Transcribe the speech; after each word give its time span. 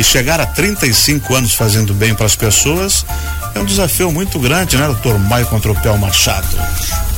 E 0.00 0.02
chegar 0.02 0.40
a 0.40 0.46
35 0.46 1.34
anos 1.34 1.52
fazendo 1.52 1.92
bem 1.92 2.14
para 2.14 2.24
as 2.24 2.34
pessoas 2.34 3.04
é 3.54 3.60
um 3.60 3.66
desafio 3.66 4.10
muito 4.10 4.38
grande, 4.38 4.78
né, 4.78 4.86
doutor 4.86 5.18
Maicon 5.18 5.60
Tropel 5.60 5.98
Machado? 5.98 6.48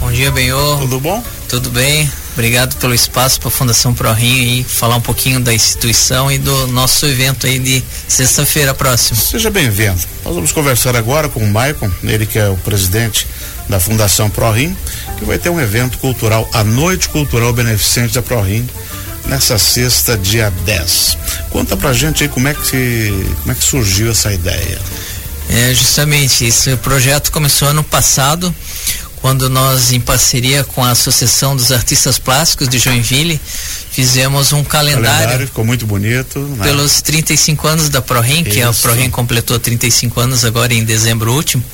Bom 0.00 0.10
dia, 0.10 0.32
Benhor. 0.32 0.80
Tudo 0.80 0.98
bom? 0.98 1.22
Tudo 1.48 1.70
bem. 1.70 2.10
Obrigado 2.32 2.74
pelo 2.78 2.92
espaço 2.92 3.38
para 3.38 3.50
a 3.50 3.52
Fundação 3.52 3.94
ProRim 3.94 4.58
e 4.58 4.64
falar 4.64 4.96
um 4.96 5.00
pouquinho 5.00 5.38
da 5.38 5.54
instituição 5.54 6.32
e 6.32 6.38
do 6.38 6.66
nosso 6.68 7.06
evento 7.06 7.46
aí 7.46 7.60
de 7.60 7.84
sexta-feira 8.08 8.74
próxima. 8.74 9.20
Seja 9.20 9.48
bem-vindo. 9.48 10.00
Nós 10.24 10.34
vamos 10.34 10.50
conversar 10.50 10.96
agora 10.96 11.28
com 11.28 11.38
o 11.38 11.46
Maicon, 11.46 11.88
ele 12.02 12.26
que 12.26 12.36
é 12.36 12.48
o 12.48 12.56
presidente 12.56 13.28
da 13.68 13.78
Fundação 13.78 14.28
ProRim, 14.28 14.76
que 15.20 15.24
vai 15.24 15.38
ter 15.38 15.50
um 15.50 15.60
evento 15.60 15.98
cultural, 15.98 16.50
a 16.52 16.64
Noite 16.64 17.08
Cultural 17.10 17.52
Beneficente 17.52 18.14
da 18.14 18.22
ProRim, 18.22 18.68
nessa 19.32 19.56
sexta, 19.56 20.14
dia 20.14 20.52
10. 20.66 21.16
Conta 21.48 21.74
pra 21.74 21.94
gente 21.94 22.22
aí 22.22 22.28
como 22.28 22.48
é 22.48 22.54
que, 22.54 23.26
como 23.40 23.52
é 23.52 23.54
que 23.54 23.64
surgiu 23.64 24.10
essa 24.10 24.30
ideia. 24.30 24.78
É, 25.48 25.72
justamente, 25.72 26.44
esse 26.44 26.76
projeto 26.76 27.32
começou 27.32 27.68
ano 27.68 27.82
passado, 27.82 28.54
quando 29.22 29.48
nós, 29.48 29.90
em 29.90 30.00
parceria 30.00 30.64
com 30.64 30.84
a 30.84 30.90
Associação 30.90 31.56
dos 31.56 31.72
Artistas 31.72 32.18
Plásticos 32.18 32.68
de 32.68 32.78
Joinville, 32.78 33.40
fizemos 33.90 34.52
um 34.52 34.62
calendário. 34.62 35.08
calendário 35.08 35.46
ficou 35.46 35.64
muito 35.64 35.86
bonito. 35.86 36.38
Né? 36.38 36.64
Pelos 36.64 37.00
35 37.00 37.68
anos 37.68 37.88
da 37.88 38.02
ProRim, 38.02 38.44
que 38.44 38.60
a 38.60 38.70
ProRim 38.70 39.08
completou 39.08 39.58
35 39.58 40.20
anos 40.20 40.44
agora 40.44 40.74
em 40.74 40.84
dezembro 40.84 41.32
último. 41.32 41.64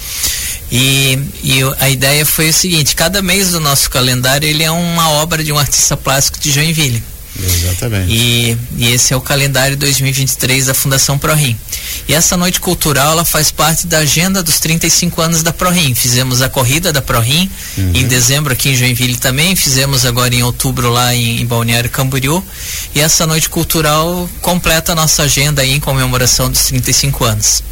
E, 0.71 1.19
e 1.43 1.59
a 1.81 1.91
ideia 1.91 2.25
foi 2.25 2.51
o 2.51 2.53
seguinte: 2.53 2.95
cada 2.95 3.21
mês 3.21 3.51
do 3.51 3.59
nosso 3.59 3.91
calendário 3.91 4.49
ele 4.49 4.63
é 4.63 4.71
uma 4.71 5.11
obra 5.11 5.43
de 5.43 5.51
um 5.51 5.59
artista 5.59 5.97
plástico 5.97 6.39
de 6.39 6.53
Joinville. 6.53 7.03
Exatamente. 7.37 8.13
E, 8.13 8.57
e, 8.77 8.93
esse 8.93 9.13
é 9.13 9.17
o 9.17 9.21
calendário 9.21 9.77
2023 9.77 10.67
da 10.67 10.75
Fundação 10.75 11.19
ProRim. 11.19 11.57
E 12.09 12.15
essa 12.15 12.37
noite 12.37 12.61
cultural 12.61 13.13
ela 13.13 13.25
faz 13.25 13.51
parte 13.51 13.87
da 13.87 13.99
agenda 13.99 14.43
dos 14.43 14.59
35 14.59 15.21
anos 15.21 15.43
da 15.43 15.53
ProRim. 15.53 15.95
Fizemos 15.95 16.43
a 16.43 16.49
corrida 16.49 16.93
da 16.93 17.01
ProRim 17.01 17.51
uhum. 17.77 17.93
em 17.95 18.07
dezembro 18.07 18.53
aqui 18.53 18.71
em 18.71 18.77
Joinville 18.77 19.17
também, 19.17 19.55
fizemos 19.55 20.05
agora 20.05 20.35
em 20.35 20.43
outubro 20.43 20.91
lá 20.91 21.15
em, 21.15 21.41
em 21.41 21.47
Balneário 21.47 21.91
Camboriú. 21.91 22.43
E 22.95 23.01
essa 23.01 23.27
noite 23.27 23.49
cultural 23.49 24.29
completa 24.41 24.93
a 24.93 24.95
nossa 24.95 25.23
agenda 25.23 25.63
aí 25.63 25.73
em 25.73 25.81
comemoração 25.81 26.51
dos 26.51 26.63
35 26.67 27.25
anos. 27.25 27.63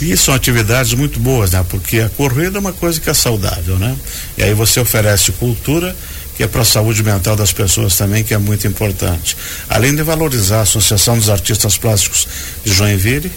E 0.00 0.16
são 0.16 0.34
atividades 0.34 0.92
muito 0.94 1.18
boas, 1.18 1.52
né? 1.52 1.64
Porque 1.68 2.00
a 2.00 2.08
corrida 2.08 2.58
é 2.58 2.60
uma 2.60 2.72
coisa 2.72 3.00
que 3.00 3.08
é 3.08 3.14
saudável, 3.14 3.78
né? 3.78 3.96
E 4.36 4.42
aí 4.42 4.52
você 4.52 4.78
oferece 4.80 5.32
cultura 5.32 5.96
que 6.36 6.42
é 6.42 6.46
para 6.46 6.62
a 6.62 6.64
saúde 6.64 7.02
mental 7.02 7.34
das 7.34 7.52
pessoas 7.52 7.96
também, 7.96 8.22
que 8.22 8.34
é 8.34 8.38
muito 8.38 8.66
importante. 8.66 9.36
Além 9.68 9.94
de 9.94 10.02
valorizar 10.02 10.58
a 10.58 10.62
Associação 10.62 11.16
dos 11.16 11.30
Artistas 11.30 11.78
Plásticos 11.78 12.28
de 12.64 12.72
Joinville, 12.72 13.32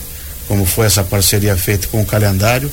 como 0.48 0.66
foi 0.66 0.86
essa 0.86 1.04
parceria 1.04 1.56
feita 1.56 1.88
com 1.88 2.02
o 2.02 2.06
calendário, 2.06 2.70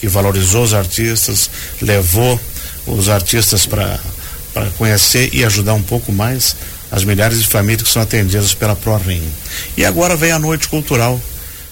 que 0.00 0.08
valorizou 0.08 0.64
os 0.64 0.74
artistas, 0.74 1.50
levou 1.80 2.40
os 2.86 3.08
artistas 3.08 3.66
para 3.66 4.00
conhecer 4.76 5.30
e 5.32 5.44
ajudar 5.44 5.74
um 5.74 5.82
pouco 5.82 6.12
mais 6.12 6.56
as 6.90 7.04
milhares 7.04 7.38
de 7.38 7.46
famílias 7.46 7.82
que 7.82 7.92
são 7.92 8.02
atendidas 8.02 8.54
pela 8.54 8.74
ProRim. 8.74 9.22
E 9.76 9.84
agora 9.84 10.16
vem 10.16 10.32
a 10.32 10.38
noite 10.38 10.68
cultural, 10.68 11.20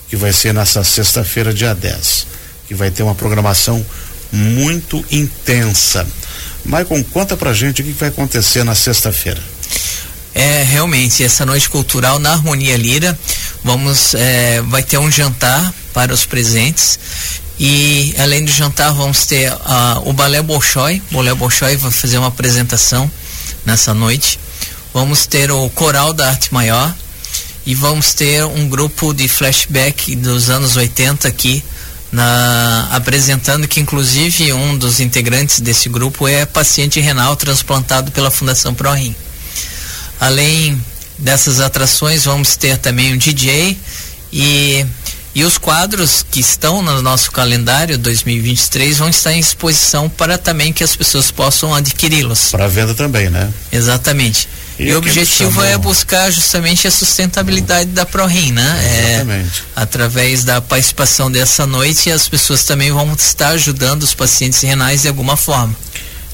que 0.09 0.17
vai 0.17 0.33
ser 0.33 0.53
nessa 0.53 0.85
sexta-feira, 0.85 1.53
dia 1.53 1.75
10, 1.75 2.27
que 2.69 2.75
vai 2.75 2.91
ter 2.91 3.03
uma 3.03 3.15
programação 3.15 3.85
muito 4.31 5.05
intensa. 5.11 6.07
Maicon, 6.67 7.03
conta 7.05 7.37
pra 7.37 7.53
gente 7.53 7.83
o 7.83 7.85
que 7.85 7.93
vai 7.93 8.09
acontecer 8.09 8.65
na 8.65 8.75
sexta-feira. 8.75 9.43
É, 10.35 10.63
realmente, 10.63 11.25
essa 11.25 11.47
noite 11.47 11.69
cultural 11.71 12.19
na 12.19 12.33
Harmonia 12.33 12.77
Lira, 12.77 13.19
vamos, 13.65 14.15
é, 14.15 14.61
vai 14.63 14.83
ter 14.83 14.99
um 14.99 15.11
jantar 15.11 15.73
para 15.95 16.13
os 16.13 16.27
presentes 16.27 16.99
e 17.59 18.15
além 18.19 18.45
do 18.45 18.51
jantar 18.51 18.93
vamos 18.93 19.25
ter 19.25 19.51
uh, 19.51 19.57
o 20.05 20.13
Balé 20.13 20.43
Bolshoi, 20.43 21.03
o 21.11 21.17
Balé 21.17 21.35
Bolshoi 21.35 21.77
vai 21.77 21.91
fazer 21.91 22.19
uma 22.19 22.29
apresentação 22.29 23.11
nessa 23.65 23.95
noite. 23.95 24.39
Vamos 24.93 25.27
ter 25.27 25.51
o 25.51 25.69
Coral 25.71 26.13
da 26.13 26.29
Arte 26.29 26.53
Maior 26.53 26.95
e 27.65 27.75
vamos 27.75 28.13
ter 28.13 28.45
um 28.45 28.69
grupo 28.69 29.15
de 29.15 29.27
flashback 29.27 30.15
dos 30.17 30.51
anos 30.51 30.77
80 30.77 31.27
aqui 31.27 31.65
na, 32.17 32.89
apresentando 32.93 33.69
que 33.69 33.79
inclusive 33.79 34.51
um 34.55 34.79
dos 34.79 35.01
integrantes 35.01 35.61
desse 35.61 35.87
grupo 35.87 36.27
é 36.27 36.47
paciente 36.47 36.99
renal 36.99 37.37
transplantado 37.37 38.11
pela 38.11 38.31
Fundação 38.31 38.73
ProRim. 38.73 39.15
Além 40.19 40.83
dessas 41.19 41.61
atrações, 41.61 42.25
vamos 42.25 42.57
ter 42.57 42.79
também 42.79 43.13
um 43.13 43.19
DJ 43.19 43.79
e, 44.33 44.87
e 45.35 45.45
os 45.45 45.59
quadros 45.59 46.25
que 46.31 46.41
estão 46.41 46.81
no 46.81 47.03
nosso 47.03 47.31
calendário 47.31 47.99
2023 47.99 48.97
vão 48.97 49.11
estar 49.11 49.35
em 49.35 49.39
exposição 49.39 50.09
para 50.09 50.39
também 50.39 50.73
que 50.73 50.83
as 50.83 50.97
pessoas 50.97 51.31
possam 51.31 51.75
adquiri-los. 51.75 52.51
Para 52.51 52.67
venda 52.67 52.95
também, 52.95 53.29
né? 53.29 53.53
Exatamente. 53.71 54.49
E, 54.79 54.93
o 54.93 54.99
objetivo 54.99 55.63
é 55.63 55.79
buscar 55.79 56.31
justamente 56.31 56.87
a 56.87 56.91
sustentabilidade 56.91 57.91
da 57.91 58.05
ProRim, 58.05 58.53
né? 58.53 59.15
Exatamente. 59.15 59.61
É, 59.61 59.81
através 59.81 60.45
da 60.45 60.61
participação 60.61 61.31
dessa 61.31 61.67
noite, 61.67 62.11
as 62.11 62.29
pessoas 62.29 62.65
também 62.65 62.93
vão 62.93 63.11
estar 63.15 63.49
ajudando 63.51 64.03
os 64.03 64.13
pacientes 64.13 64.61
renais 64.61 65.03
de 65.03 65.09
alguma 65.09 65.37
forma. 65.37 65.75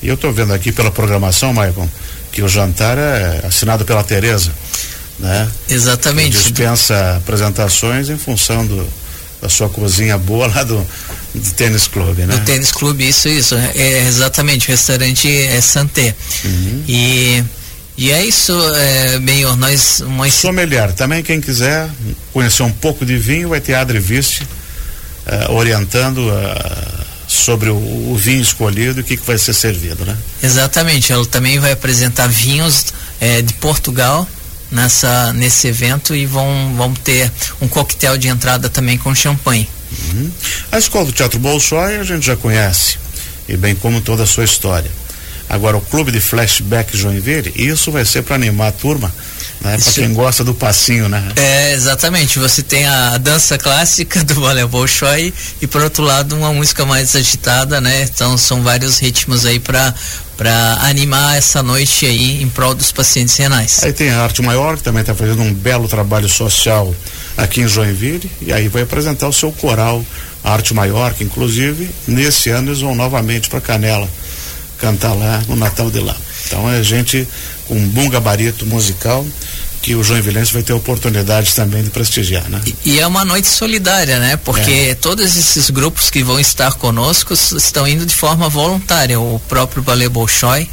E 0.03 0.09
eu 0.09 0.15
estou 0.15 0.33
vendo 0.33 0.53
aqui 0.53 0.73
pela 0.73 0.91
programação, 0.91 1.53
Maicon, 1.53 1.89
que 2.33 2.43
o 2.43 2.49
jantar 2.49 2.99
é 2.99 3.43
assinado 3.47 3.85
pela 3.85 4.03
Tereza, 4.03 4.51
né? 5.21 5.49
Exatamente. 5.69 6.37
Que 6.37 6.43
dispensa 6.43 7.19
apresentações 7.19 8.09
em 8.09 8.19
função 8.19 8.67
do, 8.67 8.89
da 9.41 9.49
sua 9.49 9.69
cozinha 9.69 10.19
boa 10.19 10.49
lá 10.49 10.65
do, 10.65 10.85
do 11.33 11.51
tênis 11.53 11.87
clube, 11.87 12.23
né? 12.23 12.37
Do 12.37 12.45
tênis 12.45 12.73
clube, 12.73 13.09
isso, 13.09 13.29
isso. 13.29 13.55
É 13.55 14.05
exatamente, 14.09 14.67
o 14.67 14.71
restaurante 14.73 15.29
é 15.29 15.61
Santé. 15.61 16.17
Uhum. 16.45 16.85
E 16.89 17.45
e 18.03 18.11
é 18.11 18.25
isso, 18.25 18.53
é, 18.75 19.21
bem, 19.21 19.45
nós. 19.57 20.01
Uma... 20.01 20.29
Sommelier, 20.29 20.93
também 20.93 21.23
quem 21.23 21.41
quiser 21.41 21.89
conhecer 22.33 22.65
um 22.65 22.73
pouco 22.73 23.07
de 23.07 23.17
vinho, 23.17 23.51
vai 23.51 23.61
ter 23.61 23.75
a 23.75 23.81
Adri 23.81 24.01
Viste 24.01 24.43
uh, 24.43 25.53
orientando 25.53 26.19
uh, 26.19 27.05
sobre 27.29 27.71
o, 27.71 27.77
o, 27.77 28.17
vinho 28.17 28.43
escolhido 28.43 28.99
e 28.99 29.03
o 29.03 29.05
que, 29.05 29.17
que 29.17 29.25
vai 29.25 29.39
ser 29.39 29.55
servido, 29.55 30.05
né? 30.05 30.17
Exatamente, 30.43 31.13
ela 31.13 31.25
também 31.27 31.61
vai 31.61 31.71
apresentar 31.71 32.27
vinhos 32.27 32.87
é, 33.21 33.41
de 33.41 33.55
Portugal 33.55 34.29
nessa, 34.69 35.33
nesse 35.33 35.69
evento 35.69 36.13
e 36.13 36.27
vão, 36.27 36.75
vão 36.77 36.93
ter 36.93 37.31
um 37.61 37.69
coquetel 37.69 38.19
de 38.19 38.27
entrada 38.27 38.69
também 38.69 38.99
com 38.99 39.15
champanhe. 39.15 39.69
Uhum. 40.13 40.29
A 40.73 40.79
escola 40.81 41.05
do 41.05 41.13
Teatro 41.13 41.39
Bolshoi 41.39 41.99
a 41.99 42.03
gente 42.03 42.27
já 42.27 42.35
conhece, 42.35 42.99
e 43.49 43.57
bem 43.57 43.77
como 43.77 44.01
toda 44.01 44.25
a 44.25 44.27
sua 44.27 44.43
história. 44.43 44.91
Agora, 45.53 45.77
o 45.77 45.83
clube 45.83 46.11
de 46.11 46.19
flashback 46.19 46.97
Joinville, 46.97 47.53
isso 47.55 47.93
vai 47.93 48.07
ser 48.07 48.23
para 48.23 48.37
animar 48.37 48.69
a 48.69 48.73
turma, 48.73 49.15
né? 49.61 49.77
Para 49.77 49.93
quem 49.93 50.15
gosta 50.15 50.43
do 50.43 50.55
passinho, 50.55 51.11
né? 51.11 51.23
É, 51.37 51.75
exatamente. 51.75 52.39
Você 52.39 52.63
tem 52.63 52.87
a 52.87 53.19
dança 53.19 53.59
clássica 53.59 54.25
do 54.25 54.41
balé 54.41 54.65
Bolshoi 54.65 55.31
e, 55.61 55.67
por 55.67 55.83
outro 55.83 56.05
lado, 56.05 56.35
uma 56.35 56.55
música 56.55 56.87
mais 56.87 57.15
agitada, 57.15 57.83
né? 57.83 58.05
Então, 58.05 58.39
são 58.39 58.63
vários 58.63 58.99
ritmos 58.99 59.45
aí 59.45 59.61
para 59.61 59.95
para 60.39 60.79
animar 60.81 61.37
essa 61.37 61.63
noite 61.63 62.07
aí 62.07 62.43
em 62.43 62.49
prol 62.49 62.75
dos 62.75 62.91
pacientes 62.91 63.37
renais. 63.37 63.85
Aí 63.85 63.93
tem 63.93 64.11
a 64.11 64.23
Arte 64.23 64.41
Maior, 64.41 64.79
que 64.79 64.83
também 64.83 65.03
está 65.03 65.15
fazendo 65.15 65.43
um 65.43 65.53
belo 65.53 65.87
trabalho 65.87 66.29
social 66.29 66.93
aqui 67.37 67.61
em 67.61 67.69
Joinville, 67.69 68.29
e 68.41 68.53
aí 68.53 68.67
vai 68.67 68.83
apresentar 68.83 69.29
o 69.29 69.33
seu 69.33 69.53
coral 69.53 70.05
Arte 70.43 70.75
Maior, 70.75 71.13
que 71.13 71.23
inclusive 71.23 71.91
nesse 72.09 72.49
ano 72.49 72.71
eles 72.71 72.81
vão 72.81 72.95
novamente 72.95 73.49
para 73.51 73.61
Canela 73.61 74.09
cantar 74.83 75.15
lá 75.15 75.41
no 75.47 75.55
Natal 75.55 75.89
de 75.91 76.01
lá. 76.01 76.17
Então 76.45 76.69
é 76.69 76.83
gente 76.83 77.27
com 77.69 77.77
um 77.77 77.89
bom 77.89 78.09
gabarito 78.11 78.67
musical 78.67 79.25
que 79.81 79.95
o 79.95 80.03
João 80.03 80.19
Joinvilense 80.19 80.53
vai 80.53 80.63
ter 80.63 80.73
oportunidade 80.73 81.55
também 81.55 81.83
de 81.83 81.91
prestigiar, 81.91 82.49
né? 82.49 82.61
E, 82.67 82.93
e 82.93 83.01
é 83.01 83.07
uma 83.07 83.25
noite 83.25 83.49
solidária, 83.49 84.19
né? 84.19 84.37
Porque 84.37 84.71
é. 84.91 84.95
todos 84.95 85.37
esses 85.37 85.71
grupos 85.71 86.11
que 86.11 86.23
vão 86.23 86.39
estar 86.39 86.75
conosco 86.75 87.33
estão 87.33 87.87
indo 87.87 88.05
de 88.05 88.15
forma 88.15 88.49
voluntária, 88.49 89.19
o 89.19 89.41
próprio 89.49 89.83
Balé 89.83 90.09
Bolshoi. 90.09 90.69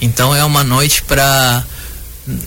Então 0.00 0.34
é 0.34 0.44
uma 0.44 0.64
noite 0.64 1.02
para 1.02 1.64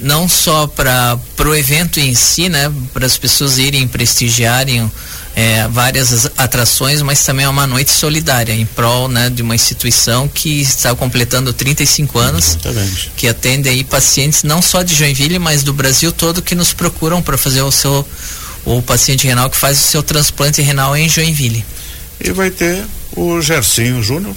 não 0.02 0.30
só 0.30 0.68
para 0.68 1.20
o 1.40 1.56
evento 1.56 2.00
em 2.00 2.14
si, 2.14 2.50
né? 2.50 2.72
Para 2.94 3.06
as 3.06 3.18
pessoas 3.18 3.58
irem 3.58 3.88
prestigiarem 3.88 4.92
é, 5.36 5.68
várias 5.68 6.30
atrações, 6.38 7.02
mas 7.02 7.24
também 7.26 7.46
é 7.46 7.50
uma 7.50 7.66
noite 7.66 7.92
solidária 7.92 8.54
em 8.54 8.66
prol 8.66 9.08
né, 9.08 9.30
de 9.30 9.42
uma 9.42 9.56
instituição 9.56 10.28
que 10.28 10.62
está 10.62 10.94
completando 10.94 11.52
35 11.52 12.20
anos, 12.20 12.50
Exatamente. 12.50 13.12
que 13.18 13.28
atende 13.28 13.68
aí 13.68 13.84
pacientes 13.84 14.44
não 14.44 14.62
só 14.62 14.84
de 14.84 14.94
Joinville, 14.94 15.40
mas 15.40 15.64
do 15.64 15.74
Brasil 15.74 16.12
todo 16.12 16.42
que 16.42 16.54
nos 16.54 16.74
procuram 16.74 17.22
para 17.22 17.38
fazer 17.38 17.62
o 17.62 17.72
seu 17.72 18.08
o 18.66 18.82
paciente 18.82 19.28
renal 19.28 19.50
que 19.50 19.58
faz 19.58 19.78
o 19.78 19.84
seu 19.84 20.02
transplante 20.02 20.62
renal 20.62 20.96
em 20.96 21.10
Joinville. 21.10 21.66
E 22.22 22.32
vai 22.32 22.50
ter 22.50 22.86
o 23.14 23.42
Gercinho 23.42 24.02
Júnior 24.02 24.36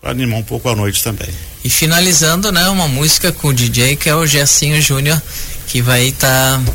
para 0.00 0.10
animar 0.10 0.38
um 0.38 0.42
pouco 0.42 0.68
a 0.68 0.76
noite 0.76 1.02
também. 1.02 1.28
E 1.64 1.70
finalizando, 1.70 2.52
né, 2.52 2.68
uma 2.68 2.88
música 2.88 3.32
com 3.32 3.48
o 3.48 3.54
DJ 3.54 3.96
que 3.96 4.08
é 4.08 4.14
o 4.14 4.26
Gercinho 4.26 4.80
Júnior 4.82 5.20
que 5.66 5.80
vai 5.80 6.08
estar 6.08 6.58
tá 6.58 6.72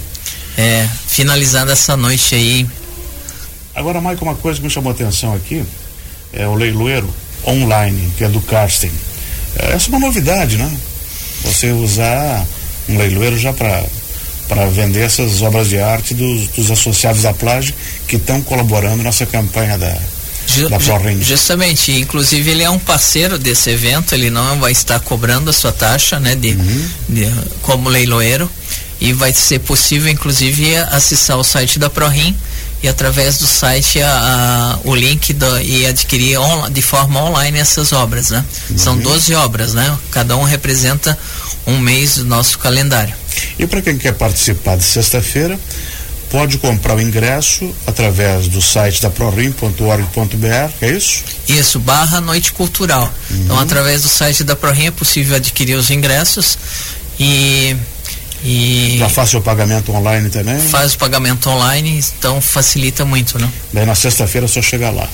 é, 0.57 0.88
finalizando 1.07 1.71
essa 1.71 1.95
noite 1.98 2.33
aí. 2.33 2.65
Agora, 3.75 4.00
Mike, 4.00 4.24
uma 4.24 4.36
coisa 4.36 4.60
que 4.60 4.66
me 4.66 4.72
chamou 4.72 4.92
a 4.92 4.95
atenção 4.95 5.33
aqui 5.33 5.63
é 6.31 6.48
o 6.48 6.56
leiloeiro 6.56 7.10
online, 7.45 8.12
que 8.18 8.24
é 8.24 8.30
do 8.30 8.42
Karsten. 8.42 8.92
É, 9.57 9.74
essa 9.74 9.88
é 9.88 9.89
uma 9.89 10.00
novidade, 10.00 10.57
né? 10.57 10.72
Você 11.44 11.72
usar 11.72 12.45
um 12.88 12.98
leiloeiro 12.98 13.38
já 13.38 13.54
para 13.54 14.66
vender 14.72 15.01
essas 15.01 15.42
obras 15.42 15.69
de 15.69 15.77
arte 15.77 16.13
dos, 16.13 16.48
dos 16.48 16.72
associados 16.72 17.22
da 17.22 17.33
Plage 17.33 17.75
que 18.07 18.16
estão 18.16 18.42
colaborando 18.42 19.04
nessa 19.04 19.25
campanha 19.25 19.77
da, 19.77 19.98
Ju. 20.48 20.69
Justamente, 21.25 21.92
inclusive 21.92 22.51
ele 22.51 22.63
é 22.63 22.69
um 22.69 22.80
parceiro 22.80 23.38
desse 23.38 23.72
evento, 23.72 24.13
ele 24.13 24.30
não 24.30 24.60
vai 24.60 24.72
estar 24.72 25.00
cobrando 25.00 25.50
a 25.50 25.54
sua 25.54 25.72
taxa, 25.72 26.19
né, 26.19 26.36
de, 26.36 26.51
uhum. 26.51 26.89
de 27.10 27.31
como 27.63 27.89
leiloeiro 27.89 28.50
e 29.01 29.12
vai 29.12 29.33
ser 29.33 29.60
possível 29.60 30.10
inclusive 30.10 30.77
acessar 30.77 31.38
o 31.38 31.44
site 31.44 31.80
da 31.80 31.89
ProRim 31.89 32.36
e 32.86 32.88
através 32.88 33.40
do 33.40 33.48
site 33.48 34.00
a, 34.00 34.78
a, 34.84 34.88
o 34.88 34.94
link 34.94 35.34
do, 35.34 35.60
e 35.60 35.88
adquirir 35.88 36.38
on, 36.38 36.70
de 36.70 36.84
forma 36.84 37.20
online 37.24 37.58
essas 37.58 37.92
obras, 37.92 38.30
né? 38.30 38.46
Uhum. 38.70 38.78
São 38.78 38.98
12 38.98 39.34
obras, 39.34 39.74
né? 39.74 39.98
Cada 40.12 40.38
um 40.38 40.44
representa 40.44 41.18
um 41.66 41.80
mês 41.80 42.18
do 42.18 42.26
nosso 42.26 42.60
calendário. 42.60 43.16
E 43.58 43.66
para 43.66 43.82
quem 43.82 43.98
quer 43.98 44.14
participar 44.14 44.78
de 44.78 44.84
sexta-feira, 44.84 45.60
pode 46.30 46.60
comprar 46.60 46.96
o 46.96 47.02
ingresso 47.02 47.74
através 47.88 48.48
do 48.48 48.62
site 48.62 49.02
da 49.02 49.10
prorim.org.br, 49.10 50.72
é 50.82 50.92
isso? 50.92 51.24
Isso, 51.50 51.80
barra 51.80 52.22
Noite 52.22 52.54
Cultural. 52.54 53.12
Uhum. 53.32 53.42
Então, 53.46 53.60
através 53.60 54.04
do 54.04 54.10
site 54.10 54.44
da 54.44 54.56
Prorim 54.56 54.86
é 54.86 54.92
possível 54.92 55.38
adquirir 55.38 55.74
os 55.74 55.90
ingressos 55.90 56.56
e 57.20 57.76
e 58.45 58.97
Já 59.00 59.09
faz 59.09 59.33
o 59.33 59.42
pagamento 59.42 59.92
online 59.92 60.30
também? 60.30 60.59
Faz 60.59 60.94
o 60.94 60.97
pagamento 61.00 61.50
online, 61.50 62.03
então 62.19 62.39
facilita 62.39 63.03
muito, 63.03 63.39
né? 63.39 63.51
Daí 63.74 63.88
na 63.88 63.95
sexta-feira 63.95 64.47
só 64.47 64.62
chega 64.62 64.92
lá. 64.92 65.09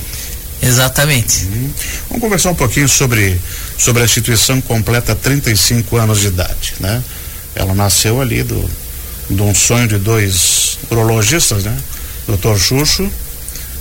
Exatamente. 0.62 1.45
Uhum. 1.45 1.74
Vamos 2.10 2.22
conversar 2.22 2.51
um 2.51 2.56
pouquinho 2.56 2.89
sobre, 2.89 3.39
sobre 3.78 4.01
a 4.01 4.06
instituição 4.06 4.60
completa 4.60 5.16
35 5.16 5.95
anos 5.95 6.19
de 6.19 6.28
idade, 6.28 6.74
né? 6.81 7.01
Ela 7.56 7.74
nasceu 7.74 8.19
ali 8.19 8.44
do, 8.44 8.69
de 9.30 9.42
um 9.42 9.56
sonho 9.56 9.88
de 9.88 9.98
dois 9.98 10.77
urologistas, 10.89 11.63
né? 11.63 11.75
Doutor 12.27 12.60
Xuxo 12.60 13.10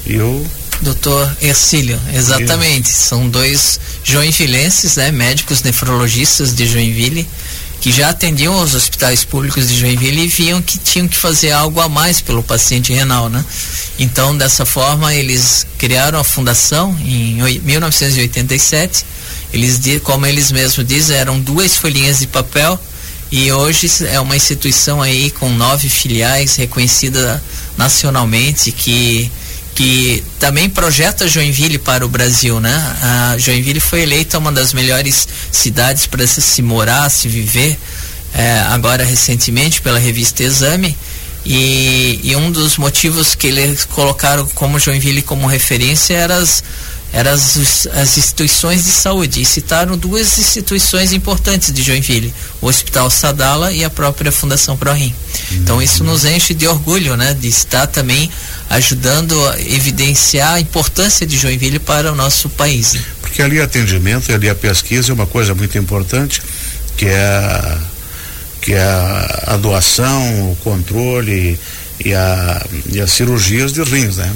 e 0.06 0.16
o 0.18 0.46
Doutor 0.80 1.36
Ercílio, 1.42 2.00
exatamente. 2.14 2.88
São 2.88 3.28
dois 3.28 3.78
joinvilenses, 4.02 4.96
né? 4.96 5.10
Médicos 5.10 5.62
nefrologistas 5.62 6.54
de 6.54 6.66
Joinville 6.66 7.28
que 7.80 7.90
já 7.90 8.10
atendiam 8.10 8.62
os 8.62 8.74
hospitais 8.74 9.24
públicos 9.24 9.68
de 9.68 9.78
Joinville 9.78 10.24
e 10.24 10.28
viam 10.28 10.60
que 10.60 10.78
tinham 10.78 11.08
que 11.08 11.16
fazer 11.16 11.50
algo 11.52 11.80
a 11.80 11.88
mais 11.88 12.20
pelo 12.20 12.42
paciente 12.42 12.92
renal, 12.92 13.30
né? 13.30 13.44
Então, 13.98 14.36
dessa 14.36 14.66
forma, 14.66 15.14
eles 15.14 15.66
criaram 15.78 16.18
a 16.20 16.24
fundação 16.24 16.96
em 17.00 17.40
1987. 17.62 19.04
Eles, 19.52 19.80
como 20.02 20.26
eles 20.26 20.52
mesmos 20.52 20.86
dizem, 20.86 21.16
eram 21.16 21.40
duas 21.40 21.76
folhinhas 21.76 22.18
de 22.18 22.26
papel 22.26 22.78
e 23.32 23.50
hoje 23.52 23.88
é 24.08 24.18
uma 24.20 24.36
instituição 24.36 25.00
aí 25.00 25.30
com 25.30 25.48
nove 25.50 25.88
filiais 25.88 26.56
reconhecida 26.56 27.42
nacionalmente 27.78 28.72
que 28.72 29.30
que 29.80 30.22
também 30.38 30.68
projeta 30.68 31.26
Joinville 31.26 31.78
para 31.78 32.04
o 32.04 32.08
Brasil, 32.08 32.60
né? 32.60 32.96
A 33.00 33.38
Joinville 33.38 33.80
foi 33.80 34.02
eleita 34.02 34.36
uma 34.36 34.52
das 34.52 34.74
melhores 34.74 35.26
cidades 35.50 36.04
para 36.04 36.26
se 36.26 36.60
morar, 36.60 37.08
se 37.08 37.28
viver, 37.28 37.78
é, 38.34 38.58
agora 38.68 39.02
recentemente 39.02 39.80
pela 39.80 39.98
revista 39.98 40.42
Exame. 40.42 40.94
E, 41.46 42.20
e, 42.22 42.36
um 42.36 42.52
dos 42.52 42.76
motivos 42.76 43.34
que 43.34 43.46
eles 43.46 43.86
colocaram 43.86 44.46
como 44.48 44.78
Joinville 44.78 45.22
como 45.22 45.46
referência 45.46 46.14
era 46.14 46.36
as, 46.36 46.62
eram 47.10 47.32
as, 47.32 47.86
as 47.86 48.18
instituições 48.18 48.84
de 48.84 48.90
saúde. 48.90 49.40
E 49.40 49.46
citaram 49.46 49.96
duas 49.96 50.36
instituições 50.36 51.14
importantes 51.14 51.72
de 51.72 51.82
Joinville: 51.82 52.34
o 52.60 52.66
Hospital 52.66 53.10
Sadala 53.10 53.72
e 53.72 53.82
a 53.82 53.88
própria 53.88 54.30
Fundação 54.30 54.76
ProRim. 54.76 55.14
Então 55.52 55.80
isso 55.80 56.04
nos 56.04 56.26
enche 56.26 56.52
de 56.52 56.68
orgulho, 56.68 57.16
né? 57.16 57.32
De 57.32 57.48
estar 57.48 57.86
também 57.86 58.30
ajudando 58.70 59.34
a 59.48 59.60
evidenciar 59.60 60.54
a 60.54 60.60
importância 60.60 61.26
de 61.26 61.36
Joinville 61.36 61.80
para 61.80 62.12
o 62.12 62.14
nosso 62.14 62.48
país. 62.48 62.94
Né? 62.94 63.04
Porque 63.20 63.42
ali 63.42 63.60
atendimento, 63.60 64.32
ali 64.32 64.48
a 64.48 64.54
pesquisa 64.54 65.10
é 65.10 65.14
uma 65.14 65.26
coisa 65.26 65.54
muito 65.54 65.76
importante, 65.76 66.40
que 66.96 67.06
é 67.06 67.18
a, 67.18 67.78
que 68.62 68.72
é 68.72 68.82
a, 68.82 69.44
a 69.48 69.56
doação, 69.56 70.52
o 70.52 70.56
controle 70.62 71.58
e, 72.04 72.14
a, 72.14 72.66
e 72.92 73.00
as 73.00 73.10
cirurgias 73.10 73.72
de 73.72 73.82
rins, 73.82 74.16
né? 74.16 74.32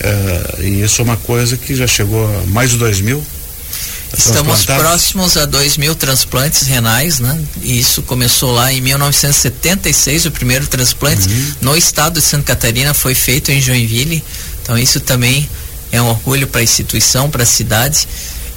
É, 0.00 0.62
e 0.62 0.82
isso 0.82 1.00
é 1.00 1.04
uma 1.04 1.16
coisa 1.16 1.56
que 1.56 1.74
já 1.74 1.86
chegou 1.86 2.26
a 2.26 2.46
mais 2.46 2.70
de 2.70 2.78
dois 2.78 3.00
mil 3.00 3.24
Estamos 4.16 4.64
próximos 4.64 5.36
a 5.36 5.44
2 5.44 5.76
mil 5.76 5.94
transplantes 5.94 6.66
renais, 6.66 7.20
né? 7.20 7.38
E 7.62 7.78
isso 7.78 8.02
começou 8.02 8.52
lá 8.52 8.72
em 8.72 8.80
1976, 8.80 10.26
o 10.26 10.30
primeiro 10.30 10.66
transplante 10.66 11.28
uhum. 11.28 11.52
no 11.60 11.76
estado 11.76 12.14
de 12.14 12.22
Santa 12.22 12.44
Catarina 12.44 12.94
foi 12.94 13.14
feito 13.14 13.50
em 13.50 13.60
Joinville. 13.60 14.22
Então 14.62 14.78
isso 14.78 15.00
também 15.00 15.48
é 15.92 16.00
um 16.00 16.06
orgulho 16.06 16.46
para 16.46 16.60
a 16.60 16.64
instituição, 16.64 17.30
para 17.30 17.42
a 17.42 17.46
cidade. 17.46 18.08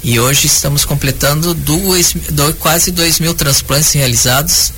E 0.04 0.20
hoje 0.20 0.48
estamos 0.48 0.86
completando 0.86 1.54
duas, 1.54 2.14
dois, 2.32 2.56
quase 2.60 2.92
2 2.92 3.20
mil 3.20 3.34
transplantes 3.34 3.92
realizados. 3.94 4.72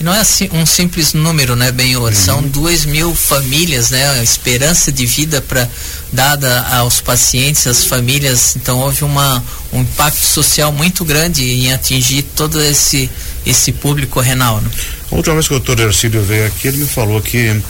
E 0.00 0.02
não 0.02 0.12
é 0.12 0.20
assim, 0.20 0.48
um 0.52 0.66
simples 0.66 1.12
número, 1.12 1.54
né, 1.54 1.70
Benhor? 1.70 2.10
Uhum. 2.10 2.14
São 2.14 2.42
duas 2.42 2.84
mil 2.84 3.14
famílias, 3.14 3.90
né? 3.90 4.08
A 4.10 4.22
esperança 4.22 4.90
de 4.90 5.06
vida 5.06 5.40
para 5.40 5.68
dada 6.12 6.66
aos 6.78 7.00
pacientes, 7.00 7.66
às 7.66 7.84
famílias. 7.84 8.56
Então 8.56 8.78
houve 8.78 9.04
uma, 9.04 9.42
um 9.72 9.82
impacto 9.82 10.24
social 10.24 10.72
muito 10.72 11.04
grande 11.04 11.44
em 11.44 11.72
atingir 11.72 12.22
todo 12.22 12.60
esse 12.60 13.08
esse 13.46 13.72
público 13.72 14.20
renal. 14.20 14.60
Né? 14.60 14.70
A 15.12 15.14
última 15.14 15.34
vez 15.34 15.46
que 15.46 15.54
o 15.54 15.60
doutor 15.60 15.84
Ercílio 15.84 16.22
veio 16.22 16.46
aqui, 16.46 16.68
ele 16.68 16.78
me 16.78 16.86
falou 16.86 17.20
que 17.20 17.60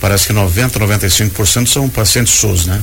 parece 0.00 0.26
que 0.26 0.32
90, 0.32 0.78
95% 0.80 1.68
são 1.68 1.88
pacientes 1.88 2.34
SUS, 2.34 2.66
né? 2.66 2.82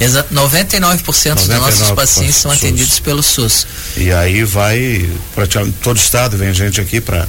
Exato, 0.00 0.34
99%, 0.34 0.34
99 0.34 1.70
dos 1.70 1.80
nossos 1.80 1.90
pacientes 1.94 2.36
são 2.36 2.50
atendidos 2.50 2.98
pelo 2.98 3.22
SUS. 3.22 3.66
E 3.96 4.12
aí 4.12 4.42
vai, 4.42 5.08
praticamente 5.34 5.76
todo 5.82 5.96
estado 5.96 6.36
vem 6.36 6.52
gente 6.52 6.80
aqui 6.80 7.00
para 7.00 7.28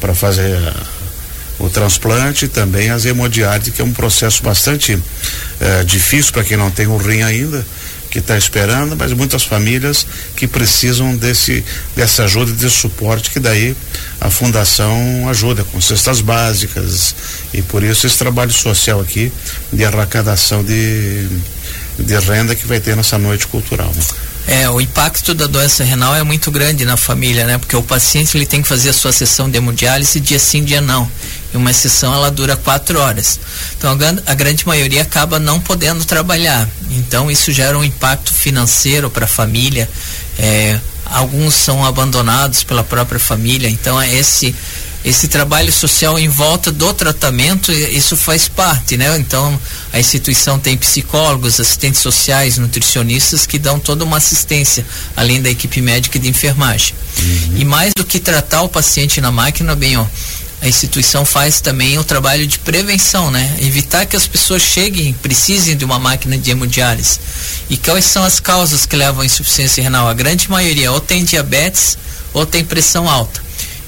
para 0.00 0.14
fazer 0.14 0.58
o 1.58 1.70
transplante 1.70 2.44
e 2.44 2.48
também 2.48 2.90
as 2.90 3.04
hemodiálise, 3.04 3.70
que 3.70 3.80
é 3.80 3.84
um 3.84 3.92
processo 3.92 4.42
bastante 4.42 4.98
eh, 5.60 5.84
difícil 5.84 6.32
para 6.32 6.44
quem 6.44 6.56
não 6.56 6.70
tem 6.70 6.86
o 6.86 6.96
rim 6.96 7.22
ainda, 7.22 7.64
que 8.10 8.18
está 8.18 8.36
esperando, 8.36 8.96
mas 8.96 9.12
muitas 9.12 9.44
famílias 9.44 10.06
que 10.36 10.46
precisam 10.46 11.16
desse 11.16 11.64
dessa 11.94 12.24
ajuda 12.24 12.52
desse 12.52 12.76
suporte 12.76 13.30
que 13.30 13.40
daí 13.40 13.76
a 14.20 14.30
fundação 14.30 15.28
ajuda 15.28 15.64
com 15.64 15.80
cestas 15.80 16.20
básicas 16.20 17.14
e 17.52 17.60
por 17.62 17.82
isso 17.82 18.06
esse 18.06 18.16
trabalho 18.16 18.52
social 18.52 19.00
aqui 19.00 19.30
de 19.72 19.84
arrecadação 19.84 20.64
de 20.64 21.28
de 21.98 22.18
renda 22.18 22.54
que 22.54 22.66
vai 22.66 22.80
ter 22.80 22.96
nessa 22.96 23.18
noite 23.18 23.46
cultural. 23.46 23.90
Né? 23.94 24.02
É, 24.46 24.70
o 24.70 24.80
impacto 24.80 25.34
da 25.34 25.48
doença 25.48 25.82
renal 25.82 26.14
é 26.14 26.22
muito 26.22 26.52
grande 26.52 26.84
na 26.84 26.96
família, 26.96 27.44
né? 27.44 27.58
Porque 27.58 27.74
o 27.74 27.82
paciente 27.82 28.36
ele 28.36 28.46
tem 28.46 28.62
que 28.62 28.68
fazer 28.68 28.90
a 28.90 28.92
sua 28.92 29.12
sessão 29.12 29.50
de 29.50 29.58
hemodiálise 29.58 30.20
dia 30.20 30.38
sim, 30.38 30.62
dia 30.62 30.80
não. 30.80 31.10
E 31.52 31.56
uma 31.56 31.72
sessão 31.72 32.14
ela 32.14 32.30
dura 32.30 32.56
quatro 32.56 33.00
horas. 33.00 33.40
Então 33.76 33.98
a, 34.24 34.34
grande 34.34 34.64
maioria 34.64 35.02
acaba 35.02 35.40
não 35.40 35.60
podendo 35.60 36.04
trabalhar. 36.04 36.68
Então 36.90 37.28
isso 37.28 37.50
gera 37.50 37.76
um 37.76 37.82
impacto 37.82 38.32
financeiro 38.32 39.10
para 39.10 39.24
a 39.24 39.28
família. 39.28 39.90
É, 40.38 40.78
alguns 41.06 41.54
são 41.54 41.84
abandonados 41.84 42.62
pela 42.62 42.84
própria 42.84 43.18
família. 43.18 43.68
Então 43.68 44.00
é 44.00 44.14
esse 44.14 44.54
esse 45.06 45.28
trabalho 45.28 45.72
social 45.72 46.18
em 46.18 46.28
volta 46.28 46.72
do 46.72 46.92
tratamento, 46.92 47.70
isso 47.70 48.16
faz 48.16 48.48
parte, 48.48 48.96
né? 48.96 49.16
Então, 49.16 49.56
a 49.92 50.00
instituição 50.00 50.58
tem 50.58 50.76
psicólogos, 50.76 51.60
assistentes 51.60 52.00
sociais, 52.00 52.58
nutricionistas 52.58 53.46
que 53.46 53.56
dão 53.56 53.78
toda 53.78 54.02
uma 54.02 54.16
assistência, 54.16 54.84
além 55.16 55.40
da 55.40 55.48
equipe 55.48 55.80
médica 55.80 56.18
e 56.18 56.20
de 56.20 56.28
enfermagem. 56.28 56.92
Uhum. 57.18 57.56
E 57.58 57.64
mais 57.64 57.92
do 57.96 58.04
que 58.04 58.18
tratar 58.18 58.62
o 58.62 58.68
paciente 58.68 59.20
na 59.20 59.30
máquina, 59.30 59.76
bem, 59.76 59.96
ó, 59.96 60.04
a 60.60 60.66
instituição 60.66 61.24
faz 61.24 61.60
também 61.60 61.96
o 61.98 62.02
trabalho 62.02 62.44
de 62.44 62.58
prevenção, 62.58 63.30
né? 63.30 63.58
Evitar 63.60 64.06
que 64.06 64.16
as 64.16 64.26
pessoas 64.26 64.62
cheguem, 64.62 65.12
precisem 65.22 65.76
de 65.76 65.84
uma 65.84 66.00
máquina 66.00 66.36
de 66.36 66.50
hemodiálise. 66.50 67.20
E 67.70 67.76
quais 67.76 68.06
são 68.06 68.24
as 68.24 68.40
causas 68.40 68.84
que 68.84 68.96
levam 68.96 69.20
à 69.20 69.24
insuficiência 69.26 69.84
renal? 69.84 70.08
A 70.08 70.14
grande 70.14 70.50
maioria 70.50 70.90
ou 70.90 70.98
tem 70.98 71.22
diabetes 71.24 71.96
ou 72.32 72.44
tem 72.44 72.64
pressão 72.64 73.08
alta. 73.08 73.45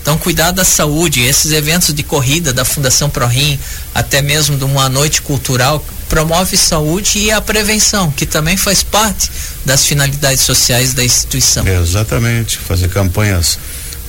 Então, 0.09 0.17
cuidar 0.17 0.53
da 0.53 0.65
saúde, 0.65 1.21
esses 1.21 1.53
eventos 1.53 1.93
de 1.93 2.03
corrida 2.03 2.51
da 2.51 2.65
Fundação 2.65 3.11
ProRim, 3.11 3.61
até 3.95 4.23
mesmo 4.23 4.57
de 4.57 4.65
uma 4.65 4.89
noite 4.89 5.21
cultural, 5.21 5.85
promove 6.09 6.57
saúde 6.57 7.19
e 7.19 7.31
a 7.31 7.43
prevenção, 7.43 8.11
que 8.11 8.25
também 8.25 8.57
faz 8.57 8.83
parte 8.83 9.31
das 9.67 9.85
finalidades 9.85 10.41
sociais 10.41 10.95
da 10.95 11.05
instituição. 11.05 11.69
Exatamente, 11.69 12.57
fazer 12.57 12.89
campanhas 12.89 13.59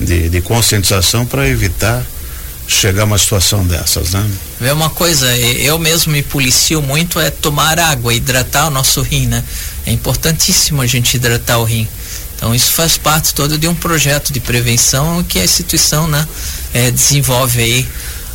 de, 0.00 0.30
de 0.30 0.40
conscientização 0.40 1.26
para 1.26 1.46
evitar 1.46 2.02
chegar 2.66 3.02
a 3.02 3.04
uma 3.04 3.18
situação 3.18 3.66
dessas, 3.66 4.12
né? 4.12 4.26
É 4.62 4.72
uma 4.72 4.88
coisa, 4.88 5.36
eu 5.36 5.78
mesmo 5.78 6.12
me 6.12 6.22
policio 6.22 6.80
muito 6.80 7.20
é 7.20 7.28
tomar 7.28 7.78
água, 7.78 8.14
hidratar 8.14 8.68
o 8.68 8.70
nosso 8.70 9.02
rim, 9.02 9.26
né? 9.26 9.44
É 9.84 9.92
importantíssimo 9.92 10.80
a 10.80 10.86
gente 10.86 11.12
hidratar 11.14 11.58
o 11.58 11.64
rim. 11.64 11.86
Então 12.40 12.54
isso 12.54 12.72
faz 12.72 12.96
parte 12.96 13.34
todo 13.34 13.58
de 13.58 13.68
um 13.68 13.74
projeto 13.74 14.32
de 14.32 14.40
prevenção 14.40 15.22
que 15.22 15.38
a 15.38 15.44
instituição, 15.44 16.08
né, 16.08 16.26
é, 16.72 16.90
desenvolve 16.90 17.60
aí. 17.60 17.88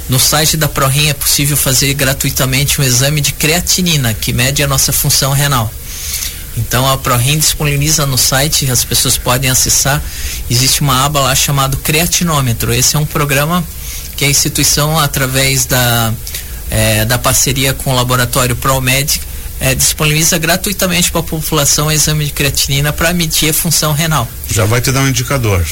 No 0.07 0.19
site 0.19 0.55
da 0.55 0.67
ProRim 0.67 1.07
é 1.07 1.13
possível 1.15 1.57
fazer 1.57 1.91
gratuitamente 1.95 2.79
um 2.79 2.83
exame 2.83 3.19
de 3.19 3.33
creatinina, 3.33 4.13
que 4.13 4.31
mede 4.31 4.61
a 4.61 4.67
nossa 4.67 4.93
função 4.93 5.31
renal. 5.31 5.73
Então 6.55 6.87
a 6.87 6.95
ProRim 6.99 7.39
disponibiliza 7.39 8.05
no 8.05 8.15
site, 8.15 8.69
as 8.69 8.85
pessoas 8.85 9.17
podem 9.17 9.49
acessar. 9.49 9.99
Existe 10.51 10.81
uma 10.81 11.03
aba 11.03 11.21
lá 11.21 11.33
chamada 11.33 11.75
Creatinômetro. 11.77 12.71
Esse 12.71 12.95
é 12.95 12.99
um 12.99 13.05
programa 13.07 13.65
que 14.15 14.23
a 14.23 14.29
instituição, 14.29 14.99
através 14.99 15.65
da, 15.65 16.13
é, 16.69 17.05
da 17.05 17.17
parceria 17.17 17.73
com 17.73 17.89
o 17.89 17.95
laboratório 17.95 18.55
ProMed, 18.55 19.19
é, 19.65 19.73
disponibiliza 19.73 20.37
gratuitamente 20.37 21.11
para 21.11 21.21
a 21.21 21.23
população 21.23 21.87
o 21.87 21.91
exame 21.91 22.25
de 22.25 22.31
creatinina 22.31 22.93
para 22.93 23.11
medir 23.13 23.49
a 23.49 23.53
função 23.53 23.93
renal. 23.93 24.27
Já 24.47 24.63
vai 24.63 24.79
te 24.79 24.91
dar 24.91 25.01
um 25.01 25.07
indicador. 25.07 25.65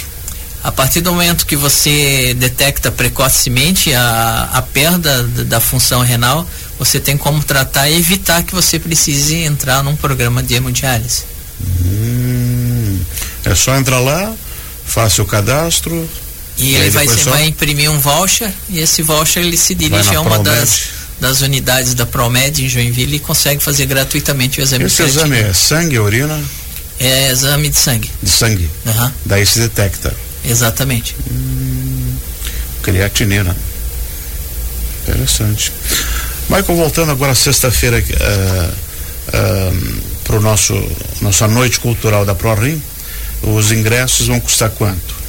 A 0.64 0.72
partir 0.72 1.02
do 1.02 1.12
momento 1.12 1.46
que 1.46 1.56
você 1.56 2.34
detecta 2.34 2.90
precocemente 2.90 3.94
a, 3.94 4.50
a 4.52 4.62
perda 4.64 5.22
da, 5.46 5.60
função 5.60 6.02
renal, 6.02 6.48
você 6.80 7.00
tem 7.00 7.16
como 7.16 7.44
tratar 7.44 7.88
e 7.88 8.00
evitar 8.00 8.42
que 8.42 8.56
você 8.56 8.80
precise 8.80 9.36
entrar 9.36 9.84
num 9.84 9.96
programa 9.96 10.42
de 10.42 10.56
hemodiálise. 10.56 11.26
Hum, 11.86 13.00
é 13.46 13.54
só 13.54 13.76
entrar 13.76 14.00
lá, 14.00 14.34
faça 14.88 15.22
o 15.22 15.26
cadastro. 15.26 16.10
E, 16.58 16.72
e 16.72 16.76
ele 16.76 16.90
vai, 16.90 17.08
só... 17.08 17.30
vai 17.30 17.46
imprimir 17.46 17.92
um 17.92 18.00
voucher 18.00 18.52
e 18.70 18.80
esse 18.80 19.04
voucher 19.04 19.44
ele 19.44 19.58
se 19.58 19.76
dirige 19.76 20.16
a 20.16 20.22
uma 20.22 20.40
das, 20.40 21.03
das 21.24 21.40
unidades 21.40 21.94
da 21.94 22.06
Promed 22.06 22.62
em 22.62 22.68
Joinville 22.68 23.16
e 23.16 23.20
consegue 23.20 23.64
fazer 23.64 23.86
gratuitamente 23.86 24.60
o 24.60 24.62
exame 24.62 24.84
Esse 24.84 25.04
exame 25.04 25.38
é 25.38 25.54
sangue, 25.54 25.98
urina? 25.98 26.38
É 27.00 27.32
exame 27.32 27.70
de 27.70 27.78
sangue. 27.78 28.12
De 28.22 28.30
sangue? 28.30 28.70
Uhum. 28.86 29.12
Daí 29.26 29.46
se 29.46 29.60
detecta. 29.60 30.14
Exatamente. 30.44 31.16
Hum, 31.32 32.14
creatinina. 32.82 33.56
Interessante. 35.08 35.72
Michael, 36.50 36.78
voltando 36.78 37.14
agora 37.14 37.34
sexta-feira 37.34 38.00
uh, 38.00 38.74
uh, 39.30 40.02
para 40.26 40.36
o 40.36 40.42
nosso 40.42 40.74
nossa 41.22 41.48
noite 41.48 41.80
cultural 41.80 42.26
da 42.26 42.36
ProRim, 42.36 42.84
os 43.44 43.72
ingressos 43.72 44.28
vão 44.28 44.42
custar 44.42 44.72
quanto? 44.72 45.23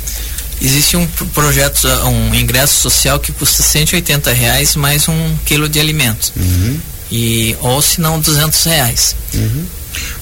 Existe 0.65 0.97
um 0.97 1.07
projeto, 1.07 1.87
um 2.07 2.35
ingresso 2.35 2.81
social 2.81 3.21
que 3.21 3.31
custa 3.33 3.63
180 3.63 4.33
reais 4.33 4.75
mais 4.77 5.07
um 5.09 5.37
quilo 5.45 5.69
de 5.69 5.79
alimentos. 5.79 6.33
Uhum. 6.35 6.81
E, 7.13 7.55
ou 7.61 7.83
se 7.83 8.01
não, 8.01 8.19
200 8.19 8.65
reais. 8.65 9.15
Uhum. 9.35 9.67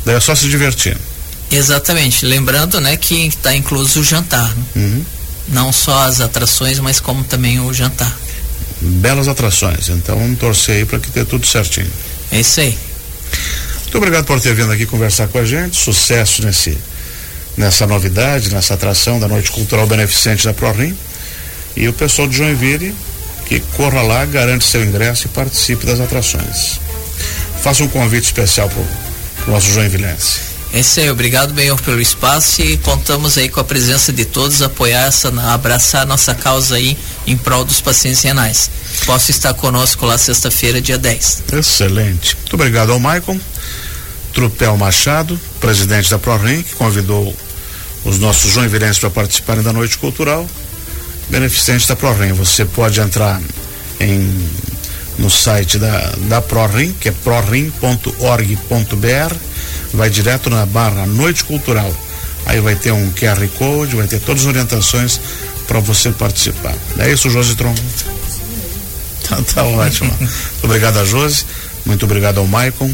Daí 0.04 0.16
é 0.16 0.20
só 0.20 0.34
se 0.34 0.48
divertir. 0.48 0.96
Exatamente. 1.48 2.26
Lembrando 2.26 2.80
né, 2.80 2.96
que 2.96 3.26
está 3.26 3.54
incluso 3.54 4.00
o 4.00 4.04
jantar. 4.04 4.52
Né? 4.56 4.64
Uhum. 4.74 5.04
Não 5.48 5.72
só 5.72 6.06
as 6.06 6.20
atrações, 6.20 6.80
mas 6.80 6.98
como 6.98 7.22
também 7.22 7.60
o 7.60 7.72
jantar. 7.72 8.12
Belas 8.80 9.28
atrações. 9.28 9.88
Então 9.90 10.18
vamos 10.18 10.40
torcer 10.40 10.78
aí 10.78 10.84
para 10.84 10.98
que 10.98 11.10
dê 11.10 11.24
tudo 11.24 11.46
certinho. 11.46 11.90
É 12.32 12.40
isso 12.40 12.60
aí. 12.60 12.76
Muito 13.82 13.96
obrigado 13.96 14.24
por 14.24 14.40
ter 14.40 14.54
vindo 14.54 14.72
aqui 14.72 14.86
conversar 14.86 15.28
com 15.28 15.38
a 15.38 15.44
gente. 15.44 15.76
Sucesso 15.76 16.44
nesse 16.44 16.76
nessa 17.56 17.86
novidade, 17.86 18.52
nessa 18.52 18.74
atração 18.74 19.18
da 19.18 19.28
Noite 19.28 19.50
Cultural 19.50 19.86
Beneficente 19.86 20.44
da 20.44 20.54
ProRim. 20.54 20.96
E 21.76 21.88
o 21.88 21.92
pessoal 21.92 22.28
de 22.28 22.36
Joinville 22.36 22.94
que 23.52 23.60
corra 23.76 24.00
lá, 24.02 24.24
garante 24.24 24.64
seu 24.64 24.82
ingresso 24.82 25.26
e 25.26 25.28
participe 25.28 25.84
das 25.84 26.00
atrações. 26.00 26.80
Faça 27.62 27.82
um 27.82 27.88
convite 27.88 28.24
especial 28.24 28.68
para 28.68 28.80
o 29.46 29.50
nosso 29.52 29.70
joinvilense. 29.72 30.52
É 30.72 30.80
isso 30.80 31.00
aí, 31.00 31.10
obrigado, 31.10 31.52
Benhor, 31.52 31.78
pelo 31.82 32.00
espaço 32.00 32.62
e 32.62 32.78
contamos 32.78 33.36
aí 33.36 33.50
com 33.50 33.60
a 33.60 33.64
presença 33.64 34.10
de 34.10 34.24
todos, 34.24 34.62
apoiar 34.62 35.06
essa, 35.06 35.28
abraçar 35.52 36.06
nossa 36.06 36.34
causa 36.34 36.76
aí 36.76 36.96
em 37.26 37.36
prol 37.36 37.62
dos 37.62 37.78
pacientes 37.78 38.22
renais. 38.22 38.70
Posso 39.04 39.30
estar 39.30 39.52
conosco 39.52 40.06
lá 40.06 40.16
sexta-feira, 40.16 40.80
dia 40.80 40.96
10. 40.96 41.42
Excelente. 41.52 42.36
Muito 42.36 42.54
obrigado 42.54 42.90
ao 42.90 42.98
Maicon, 42.98 43.38
Trupel 44.32 44.76
Machado, 44.76 45.38
presidente 45.60 46.10
da 46.10 46.18
ProRim, 46.18 46.62
que 46.62 46.74
convidou 46.74 47.34
os 48.04 48.18
nossos 48.18 48.52
joinvilenses 48.52 48.98
para 48.98 49.10
participarem 49.10 49.62
da 49.62 49.72
noite 49.72 49.98
cultural 49.98 50.46
beneficente 51.28 51.88
da 51.88 51.96
ProRim. 51.96 52.32
Você 52.32 52.64
pode 52.64 53.00
entrar 53.00 53.40
em 54.00 54.50
no 55.18 55.30
site 55.30 55.78
da, 55.78 56.14
da 56.28 56.40
ProRim, 56.40 56.92
que 56.92 57.08
é 57.08 57.12
prorim.org.br 57.12 58.12
vai 59.92 60.08
direto 60.10 60.48
na 60.50 60.64
barra 60.66 61.06
Noite 61.06 61.44
Cultural. 61.44 61.94
Aí 62.46 62.60
vai 62.60 62.74
ter 62.74 62.92
um 62.92 63.12
QR 63.12 63.46
Code, 63.58 63.96
vai 63.96 64.06
ter 64.06 64.20
todas 64.20 64.42
as 64.42 64.48
orientações 64.48 65.20
para 65.66 65.78
você 65.80 66.10
participar. 66.10 66.74
É 66.98 67.10
isso, 67.10 67.30
Josi 67.30 67.54
Tron? 67.54 67.74
Tá, 69.28 69.36
tá 69.54 69.64
ótimo. 69.64 70.12
muito 70.18 70.64
obrigado 70.64 70.98
a 70.98 71.04
Josi, 71.04 71.44
muito 71.84 72.04
obrigado 72.04 72.38
ao 72.38 72.46
Maicon. 72.46 72.90